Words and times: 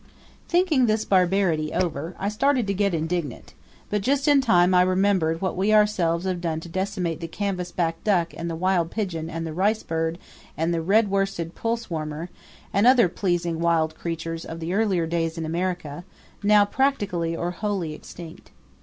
Thinking 0.47 0.87
this 0.87 1.05
barbarity 1.05 1.71
over, 1.75 2.15
I 2.17 2.27
started 2.27 2.65
to 2.65 2.73
get 2.73 2.95
indignant; 2.95 3.53
but 3.91 4.01
just 4.01 4.27
in 4.27 4.41
time 4.41 4.73
I 4.73 4.81
remembered 4.81 5.41
what 5.41 5.55
we 5.55 5.71
ourselves 5.71 6.25
have 6.25 6.41
done 6.41 6.59
to 6.61 6.69
decimate 6.69 7.19
the 7.19 7.27
canvas 7.27 7.71
back 7.71 8.03
duck 8.03 8.33
and 8.35 8.49
the 8.49 8.55
wild 8.55 8.89
pigeon 8.89 9.29
and 9.29 9.45
the 9.45 9.53
ricebird 9.53 10.17
and 10.57 10.73
the 10.73 10.81
red 10.81 11.11
worsted 11.11 11.53
pulse 11.53 11.91
warmer, 11.91 12.31
and 12.73 12.87
other 12.87 13.07
pleasing 13.09 13.59
wild 13.59 13.93
creatures 13.93 14.43
of 14.43 14.59
the 14.59 14.73
earlier 14.73 15.05
days 15.05 15.37
in 15.37 15.45
America, 15.45 16.03
now 16.41 16.65
practically 16.65 17.35
or 17.35 17.51
wholly 17.51 17.93
extinct. 17.93 18.49